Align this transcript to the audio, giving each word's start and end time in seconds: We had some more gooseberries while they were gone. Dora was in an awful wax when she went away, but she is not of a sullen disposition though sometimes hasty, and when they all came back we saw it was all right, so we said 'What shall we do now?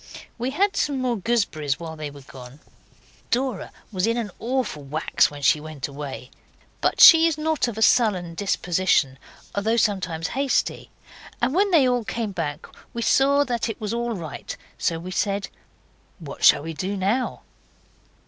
We 0.39 0.49
had 0.49 0.75
some 0.75 0.97
more 0.99 1.15
gooseberries 1.15 1.79
while 1.79 1.95
they 1.95 2.09
were 2.09 2.21
gone. 2.23 2.59
Dora 3.29 3.71
was 3.91 4.07
in 4.07 4.17
an 4.17 4.31
awful 4.39 4.81
wax 4.81 5.29
when 5.29 5.43
she 5.43 5.59
went 5.61 5.87
away, 5.87 6.31
but 6.81 6.99
she 6.99 7.27
is 7.27 7.37
not 7.37 7.67
of 7.67 7.77
a 7.77 7.83
sullen 7.83 8.33
disposition 8.33 9.19
though 9.53 9.77
sometimes 9.77 10.29
hasty, 10.29 10.89
and 11.39 11.53
when 11.53 11.69
they 11.69 11.87
all 11.87 12.03
came 12.03 12.31
back 12.31 12.65
we 12.95 13.03
saw 13.03 13.41
it 13.41 13.79
was 13.79 13.93
all 13.93 14.15
right, 14.15 14.57
so 14.75 14.97
we 14.97 15.11
said 15.11 15.49
'What 16.17 16.43
shall 16.43 16.63
we 16.63 16.73
do 16.73 16.97
now? 16.97 17.41